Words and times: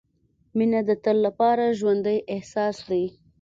•مینه 0.57 0.79
د 0.89 0.91
تل 1.03 1.17
لپاره 1.27 1.75
ژوندی 1.79 2.17
احساس 2.33 2.77
دی. 2.89 3.05